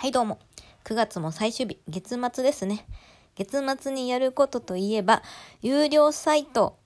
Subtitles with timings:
[0.00, 0.38] はいどうも。
[0.84, 2.86] 9月も最終日、月末ですね。
[3.34, 5.22] 月末にやることといえば、
[5.60, 6.78] 有料サイト、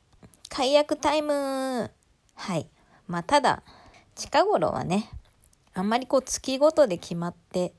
[0.49, 1.93] 解約タイム。
[2.35, 2.67] はい。
[3.07, 3.63] まあ、ただ、
[4.17, 5.09] 近頃はね、
[5.75, 7.73] あんまりこう月ごとで決まって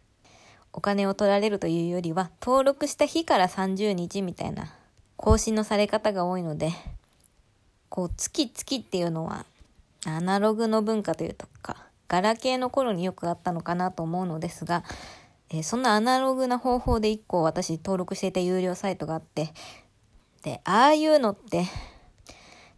[0.71, 4.73] お金を取られるというよりは、登録した日から30日みたいな
[5.17, 6.71] 更新のされ方が多いので、
[7.89, 9.45] こう月々っていうのは
[10.05, 14.83] アナログの文化というか、ガラケーの頃によくあったのかなと思うのですが、
[15.55, 19.53] えー、そんなアナログな方法で1個私登録していた有料サイトがあって、
[20.43, 21.65] で、ああいうのって、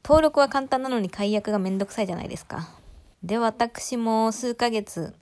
[0.05, 2.69] 登録は簡単なのに解約がめんどくさいじゃないですか。
[3.23, 5.15] で、私も数ヶ月、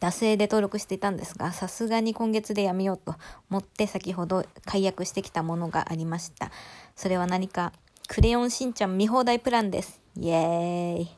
[0.00, 3.14] 惰性で登録していたんですが、さすがに今月でやめようと
[3.50, 6.50] 思って先ほど解約してきたものがありました。
[6.96, 7.72] それは何か、
[8.12, 10.00] クレヨンしんちゃん見放題プランです。
[10.16, 11.06] イエーイ。
[11.06, 11.14] ちょ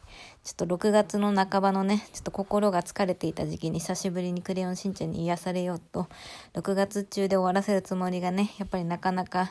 [0.53, 6.07] っと6月の半ばのね、ちょっと心が疲れていた時期に久しぶりにクレヨンしんちゃんに癒されようと、
[6.53, 9.51] 6月中で終わらせるつもりがね、やっぱりなかなか、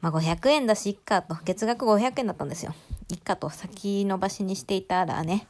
[0.00, 2.74] まあ500円だし、いっかと、月額500円だったんですよ。
[3.08, 5.46] いっかと先延ばしにしていたらね、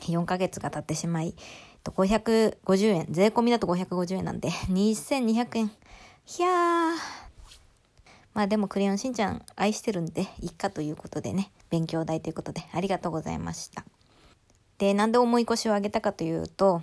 [0.00, 1.36] 4ヶ月が経ってしまい、
[1.84, 5.70] 550円、税込みだと550円なんで、2200円。
[6.24, 7.23] ひゃー。
[8.34, 11.50] まあでもクレヨンしんちゃん愛してるんで、いっかということでね。
[11.70, 13.84] 勉強代ということでありがとうございました。
[14.78, 16.82] で、なんで重い腰を上げたかというと、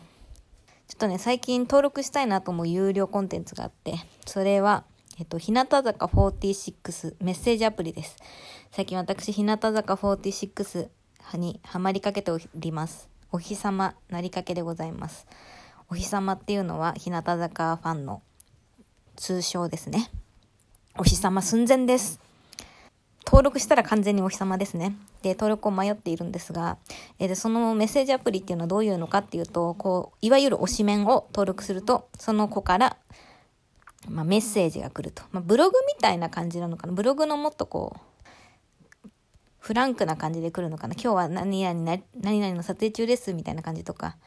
[0.88, 4.84] ちょっとね、最近登録したいなと思う有料コンテンツがあって、それは、
[5.20, 8.18] えっと、日向坂46メッセージアプリです。
[8.72, 10.90] 最近私、日向坂46
[11.38, 13.10] にハマりかけております。
[13.32, 15.28] お日様なりかけでございます。
[15.90, 18.22] お日様っていうのは日向坂ファンの
[19.16, 20.12] 通称ですね。
[20.98, 22.20] お日様寸前です。
[23.26, 24.94] 登録したら完全にお日様ですね。
[25.22, 26.78] で、登録を迷っているんですが、
[27.18, 32.98] えー、でそのメッセージアプリっていうのはどういうのかっていうと、こう、いわゆる推しメンを登録すると、その子から、
[34.10, 35.24] まあ、メッセージが来ると。
[35.32, 36.94] まあ、ブログみたいな感じなのかな？
[36.94, 37.96] ブログのもっとこ
[39.06, 39.10] う、
[39.60, 40.96] フランクな感じで来るのかな？
[40.96, 44.18] 今日は何々、何々の撮影中です、みたいな感じとか。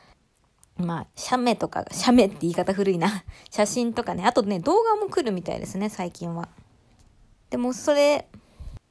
[0.77, 3.25] まあ、写メとか、写メって言い方古いな。
[3.51, 4.25] 写真とかね。
[4.25, 6.49] あとね、動画も来るみたいですね、最近は。
[7.51, 8.27] でも、それ、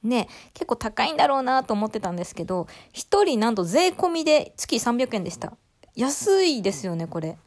[0.01, 5.53] ね、結構高いんだろうなと思ってたんですけど、1人なんと税込みで月300円でした。
[5.95, 7.37] 安いですよね、これ。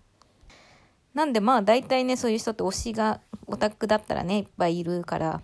[1.15, 5.41] なんでまあ大体ね、そういう人って推しがオタクだったらね、いっぱいいるから、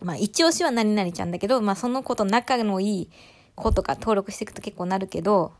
[0.00, 3.10] まあ一押しは何々ちゃんだけど、まあその子と仲のいい
[3.54, 5.52] 子とか登録していくと結構なるけど、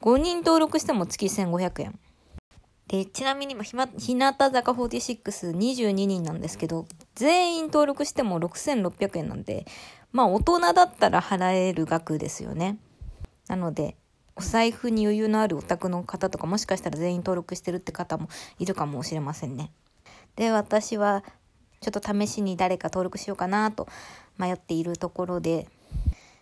[0.00, 1.98] 5人登録しても月1500円。
[2.88, 9.66] で、ちなみに今、ひま、日向坂4622人なんですけど、全員登録しても6600円なんで、
[10.10, 12.78] まあ大人だったら払える額ですよね。
[13.46, 13.96] なので、
[14.36, 18.28] お財布に余裕のあるお宅の方とかもしかしたら全員登録してるって方も
[18.58, 19.72] いるかもしれませんね。
[20.36, 21.24] で、私は
[21.80, 23.88] ちょっと試しに誰か登録しようかなと
[24.38, 25.68] 迷っているところで、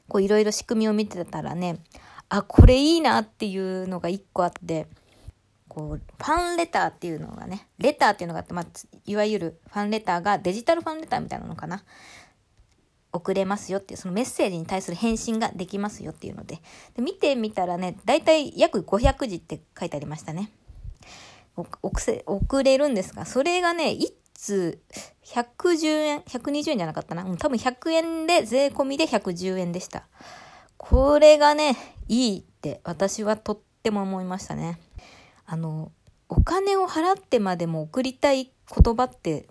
[0.09, 1.79] こういろいろ仕組みを見てたらね、
[2.29, 4.87] あ、これいいなっていうのが一個あって、
[5.69, 8.67] こう、ファンレターっていうのがね、レターっていうのがあって、まあ、
[9.05, 11.85] いわゆるファンレターがデジタルファンレターみたいなのかな。
[13.13, 16.61] 送れますよっていう、そのメッセージに対する返信ができますよっていうので、
[16.95, 20.51] で見てみたらね、だいたい約500字って書いてありましたね。
[21.57, 24.79] 送れるんですが、それがね、1通
[25.25, 27.25] 110円、120円じゃなかったな。
[27.25, 30.07] うん、多分100円で、税込みで110円でした。
[30.89, 31.77] これがね、
[32.07, 34.79] いいって私はとっても思いましたね。
[35.45, 35.91] あの、
[36.29, 38.53] お金を払ってまでも送りたい
[38.85, 39.49] 言葉って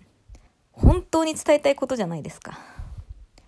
[0.71, 2.57] 本当に伝えたいことじゃないですか。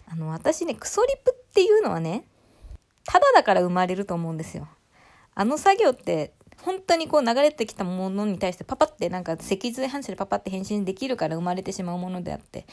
[0.09, 2.25] あの、私ね、クソリプっていうのはね、
[3.05, 4.67] ただだから生まれると思うんですよ。
[5.33, 6.33] あの作業って、
[6.63, 12.65] 本当にこう流れてきたものに対してパパってなんか脊髄反射でパパって返信できるから生まれてしまうものであって、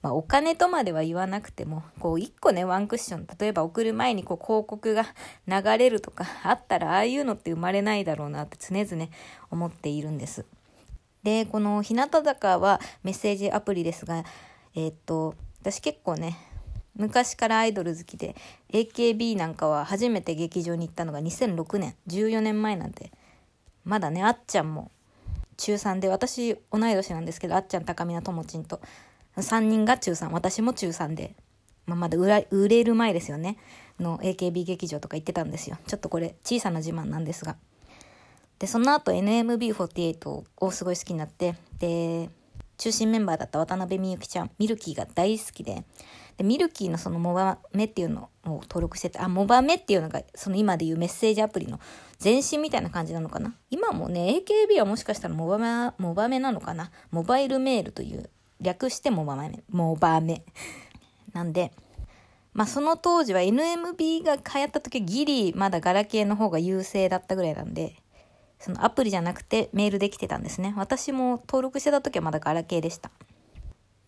[0.00, 5.06] まあお金とまでは言わなくても、こう一個ね、ワンクッション、例えば送る前にこう広告が
[5.46, 9.10] 流れるとかあったら、ああいうのって生まれないだろうなって常々
[9.50, 10.44] 思っているんです。
[11.22, 14.24] で、この日向坂はメッセージアプリですが、
[14.74, 16.36] えー、っと、私結構ね、
[16.96, 18.36] 昔からアイドル好きで
[18.72, 23.10] AKB なんかは初めて劇場に行ったのが2006年14年前なんで
[23.84, 24.90] まだねあっちゃんも
[25.56, 28.80] 中3で私同い年なんですけどあっちゃん高見菜ともちんと。
[29.36, 31.34] 3人が中3私も中3で、
[31.86, 33.56] まあ、まだ売れる前ですよね。
[33.98, 35.78] の AKB 劇場とか行ってたんですよ。
[35.86, 37.56] ちょっとこれ小さな自慢なんですが。
[38.58, 41.54] でその後 NMB48 をすごい好きになって。
[41.78, 42.28] で
[42.78, 45.84] 中心メンバーだった渡辺美幸ちゃんミルキーが大好きで。
[46.36, 51.80] で、ミルキーのそのモバメっていうのを登録してて、あ、モバメっていうのが、その今でいうメッセージアプリの
[52.22, 53.54] 前身みたいな感じなのかな？
[53.70, 56.90] 今もね、AKB はもしかしたらモバメ、モバメなのかな？
[57.10, 58.30] モバイルメールという、
[58.60, 60.44] 略してモバメ、モバメ。
[61.32, 61.72] なんで、
[62.52, 67.96] まあその当時は NMB が流行った時ギリまだガラケーの方が優勢だったぐらいなんで、
[68.58, 70.74] そのアプリじゃなくてメールできてたんですね。
[70.76, 73.10] 私も登録してた時はまだガラケーでした。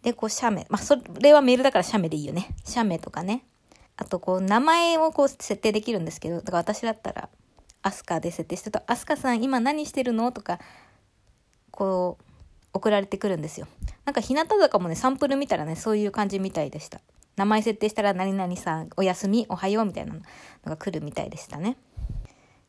[0.05, 0.67] で、こう、写メ。
[0.69, 2.55] まあ、それはメールだから写メでいいよね。
[2.65, 3.43] 写メとかね。
[3.97, 7.31] あと、こう、名前をこう、設定できるんですけど、だから私だったら、
[7.83, 10.31] アスカで設定してると、アスカさん今何してるの？
[10.31, 10.61] とか、
[11.71, 12.25] こう、
[12.75, 13.67] 送られてくるんですよ。
[14.05, 17.01] なんか、日向坂もね、サンプル見たらね、そういう感じみたいでした。
[17.37, 20.21] 名前設定したら、何々さん、おやすみ、おはようみたいなの
[20.67, 21.79] が来るみたいでしたね。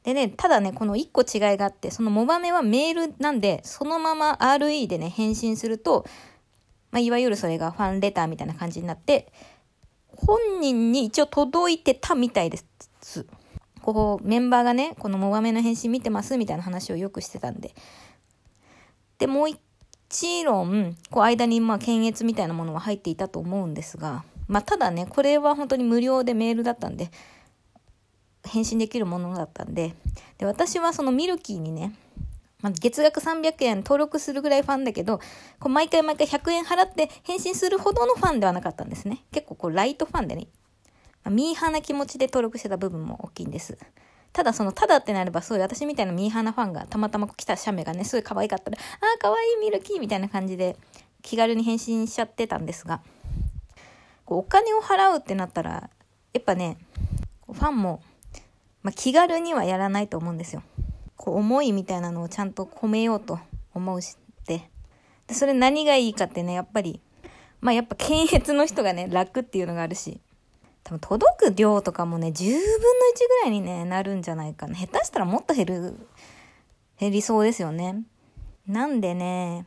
[0.03, 6.05] でね、ただね、この1個違いがあって、そのモバメはメールなんで、そのまま RE でね、返信すると、
[6.95, 9.27] まあ、いわゆるそれがファンレターみたいな感じになって、
[10.15, 12.59] 本人に一応届いてたみたいで
[13.01, 13.25] す。
[13.81, 17.75] こう、メンバーがね、このモバメの返信見てますみたいな話をよくしてたんで。
[19.17, 27.11] で、もう一論、こう、間にまあ、検閲みたいなものは入っていたと思うんですが、まあ、ただね、これは本当に無料でメールだったんで、
[28.45, 29.95] 返信できるものだったんで、
[30.37, 31.93] で、私はそのミルキーにね、
[32.61, 35.19] まあ、月額300円登録するぐらいファンだけど、
[35.59, 39.23] こう毎回毎回100円払って返信するほどのファンではなかったんですね。
[39.31, 40.47] 結構こうライトファンでね、
[41.23, 43.77] まあ、ミーハーな気持ちで登録してた部分も大きいんです。
[44.31, 50.75] ただその、ただってなれば、そういう私みたいなミーハーなファンがたまたま来た写メがね、すごい可愛かったら、ああ、可愛いミルキーみたいな感じで
[51.21, 53.01] 気軽に返信しちゃってたんですが、
[54.25, 55.89] こうお金を払うってなったら、
[56.33, 56.77] やっぱね、
[57.47, 58.01] ファンも、
[58.83, 60.63] まあ、気軽にはやらないと思うんですよ。
[61.25, 63.39] こう思いみたいなのをちゃんと込めようと
[63.73, 64.69] 思うしって。
[65.25, 67.01] でそれ何がいいかってねやっぱり
[67.61, 70.21] まあやっぱ検閲の人がね 楽っていうのがあるし
[70.83, 72.63] 多分届く量とかもね10分の1
[73.27, 74.75] ぐらいにねなるんじゃないかな。
[74.75, 76.07] 下手したらもっと減る
[76.99, 78.03] 減りそうですよね。
[78.67, 79.65] なんでね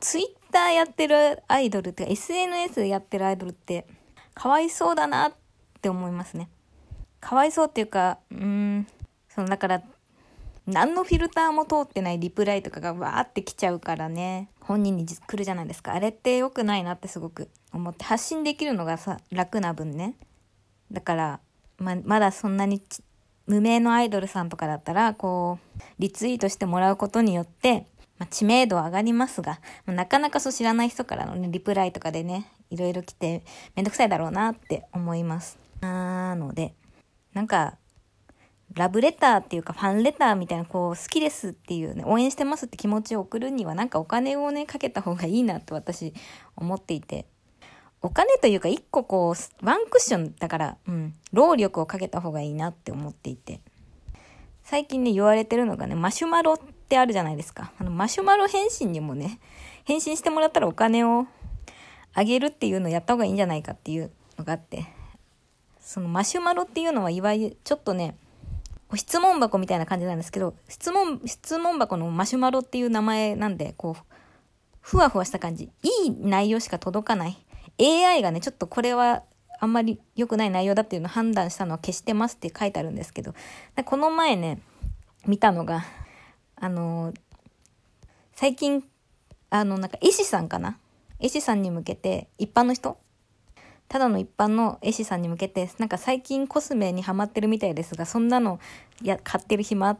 [0.00, 3.86] ツイッターやってるアイドルってか SNS やってるアイドルって
[4.34, 5.34] かわいそうだなっ
[5.80, 6.48] て思いますね。
[7.20, 8.88] かわいそうっていうかうん
[9.28, 9.82] そのだから
[10.66, 15.92] 何のフィルターも通ってないリプライとかがわーって来ちゃうからね、本人に来るじゃないですか。
[15.94, 20.14] あれって良くないなってすごく思って、発信できるのがさ、楽な分ね。
[20.90, 21.40] だから、
[21.78, 22.82] ま、まだそんなに
[23.46, 27.86] 無名のアイドルさんとかだったら、こう、リツイートしてもらうことによって、
[28.18, 33.44] まあ、知名度は上がりますが、まあ、なかなかそう知らない人からのね、リプライとかでね、いろいろ来て、
[33.76, 35.58] めんどくさいだろうなって思います。
[35.80, 36.74] なので、
[37.34, 37.76] なんか、
[38.76, 46.12] ラブレターっていうかファンレターみたいなこう好きですっていうね応援してますって気持ちを送るにはなんかお金をねかけた方がいいなと私
[46.54, 47.26] 思っていて。
[48.02, 53.60] お金というか一個こうワンクッションだからうん労力をかけた方がいいなって思っていて。
[54.62, 57.72] 最近ね言われてるのがねマシュマロってあるじゃないですか。
[57.78, 59.40] あのマシュマロ返信にもね
[59.84, 61.26] 返信してもらったらお金を
[62.12, 64.86] あげるっていうのをやった方がいいんじゃないかっていうのがあって。
[65.80, 68.16] そのマシュマロっていうのはいわゆるちょっとね
[68.94, 74.04] 質問箱みたいな感じなんですけど、質問、質問箱のマシュマロっていう名前なんで、こう、
[74.80, 75.70] ふわふわした感じ。
[75.82, 77.36] いい内容しか届かない。
[77.80, 79.24] AI がね、ちょっとこれは
[79.58, 83.34] あんまり良くない内容だっていうのを判断したのは消してますって書いてあるんですけど、
[83.84, 84.60] この前ね、
[85.26, 85.84] 見たのが、
[86.54, 87.16] あのー、
[88.32, 88.84] 最近、
[89.50, 90.78] あの、なんか、絵師さんかな？
[91.18, 92.98] 絵師さんに向けて、一般の人
[93.88, 98.58] ただの一般の絵師さんに向けて、なんか最近コスメにハマってるみたいですが、そんなの
[99.02, 99.98] や買ってる暇、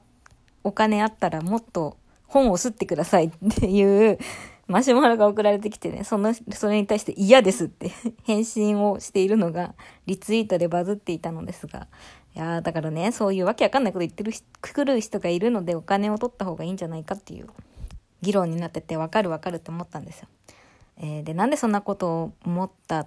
[0.65, 4.19] お金あったらもっと本を吸ってくださいっていう
[4.67, 7.93] マシュマロが送られてきてね、その、それに対して嫌ですって
[8.25, 9.75] 返信をしているのが
[10.07, 11.87] リツイートでバズっていたのですが、
[12.35, 17.47] いやだからね、そういうわけわかんないこと言ってる、くくる人がいるのでお金を取った方がいいんじゃないかっていう
[18.23, 20.29] 議論になっててわかるわかるって思ったんですよ。
[20.99, 23.07] えー、で、なんでそんなことを思った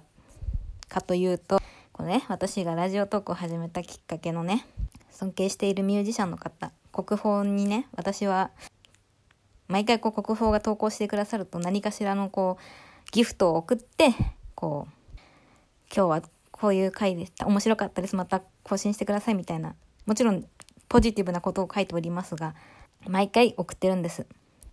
[0.90, 4.66] かというと、このね、私がラジオトークを始めたきっかけのね、
[5.10, 8.50] 尊敬しているミュージシャンの方、国宝にね、私は、
[9.68, 14.14] 毎回こう国宝が投稿してくださると何かしらのこう、ギフトを送って、
[14.54, 14.92] こう、
[15.94, 17.46] 今日はこういう回でした。
[17.46, 18.16] 面白かったです。
[18.16, 19.76] また更新してくださいみたいな。
[20.06, 20.44] もちろん
[20.88, 22.54] ポジティブなことを書いておりますが、
[23.06, 24.26] 毎回送ってるんです。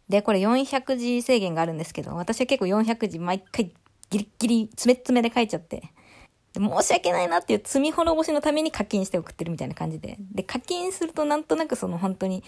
[0.09, 3.73] で、これ400字制限があるんですけど、私は結構400字毎回
[4.09, 5.91] ギリギリ詰め詰めで書いちゃって、
[6.59, 10.17] 申し訳ないなっていう罪滅ぼしのために課金して送ってるみたいな感じで。
[10.33, 12.43] で、課金するとなんとなくその本当に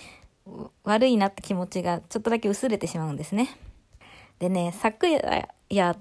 [0.84, 3.58] 悪いなって気持ちがちょっとだけ薄れてしまうんですね。
[4.40, 5.96] でね、昨夜、いや、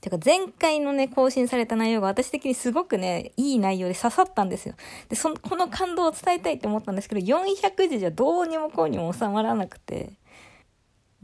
[0.00, 4.74] てか前回のね、更新された内容が私的にすごくね、いい内容で刺さったんですよ。
[5.08, 10.10] で、その、この感動を伝えたいって思ったんですけど、400字じゃどうにもこうにも収まらなくて、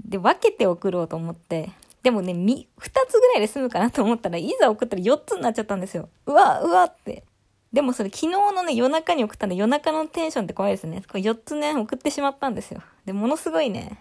[0.04, 1.70] で、分けて送ろうと思って、
[2.02, 6.08] でもね、み、2つぐらいで済むかなと思ったら、いざ送ったら4つになっちゃったんですよ。
[6.26, 7.24] うわ、うわって。
[7.72, 11.02] でもそれ昨日のね、夜中に送ったんで、夜中のテンションって怖いですね。
[11.08, 12.82] これ4つね、送ってしまったんですよ。
[13.06, 13.98] で、ものすごいね、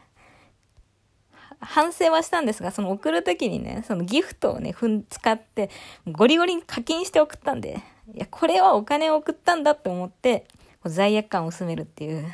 [1.62, 5.70] 反省はしたんですが、その送る時にね、そのギフトをね、ふん、使って、
[6.08, 7.82] ゴリゴリに課金して送ったんで、
[8.14, 10.48] いや、これはお金を送ったんだって思って、
[10.86, 12.26] 罪悪感を薄めるっていう、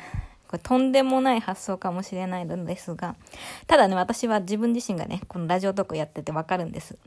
[0.48, 3.14] これとんでもない発想かもしれないのですが、
[3.66, 6.98] ただね、私は自分自身がね、このラジオトークやっててわかるんです。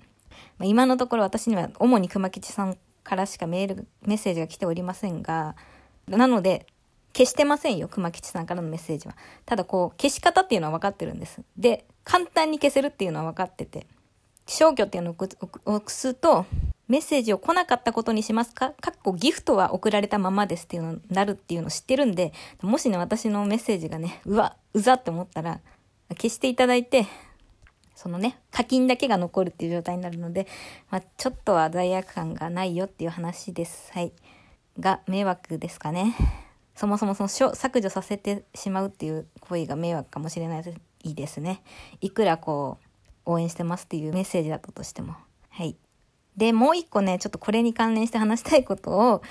[0.57, 5.55] まあ、今のところ私には主に熊吉さんからしかメール、メッセージが来ておりませんが、
[6.07, 6.67] なので、
[7.13, 9.15] 消してませんよ、熊吉さんからのメッセージは。
[9.45, 11.41] ただこう、消し方っていうのは分かってるんです。
[11.57, 13.85] で、簡単に消せるっていうのは分かってて、
[14.47, 15.15] 消去っていうのを
[15.65, 16.45] 押すと、
[16.91, 18.71] メッセージを来なかったことにしますか？
[18.71, 25.61] かっこギフトは送られたままですっていうのになるっていうの知ってるんで、もしね、私のメッセージがね、うわ、うざって思ったら、
[26.09, 27.07] 消していただいて、
[27.95, 30.47] そのね、課金だけが残るっていう状態になるので、
[30.89, 33.89] まあ、ちょっとは罪悪感がないよっていう話です。
[33.93, 34.11] はい。
[34.77, 36.13] が、迷惑ですかね。
[36.75, 40.63] そもそもその削除させてしまうっていう行為が迷惑かもしれない
[41.15, 41.61] ですね。
[42.01, 42.79] いくらこ
[43.25, 45.15] う、応援してますっていうメッセージだったとしても。
[45.49, 45.77] はい。
[46.37, 49.21] で、もう一個ね、ちょっとこれに関連して話したいことを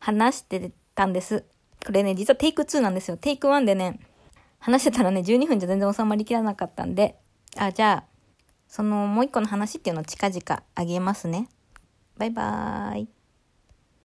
[0.00, 1.44] 話してたんです。
[1.84, 3.16] これね、実はテイク2なんですよ。
[3.16, 4.00] テイク1でね、
[4.58, 7.16] 話してたらね、12分じゃ全然収まりきらなかったんで、
[7.56, 8.18] あ、じゃあ、
[8.66, 11.48] そのもう一個の話っていうのを近々あげますね。
[12.18, 13.17] バイバーイ。